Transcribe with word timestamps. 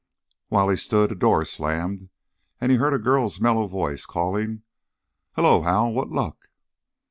While 0.47 0.69
he 0.69 0.77
stood, 0.77 1.11
a 1.11 1.15
door 1.15 1.45
slammed, 1.45 2.09
and 2.59 2.71
he 2.71 2.79
heard 2.79 2.95
a 2.95 2.97
girl's 2.97 3.39
mellow 3.39 3.67
voice 3.67 4.07
calling, 4.07 4.63
"Hello, 5.33 5.61
Hal, 5.61 5.91
what 5.93 6.09
luck?" 6.09 6.47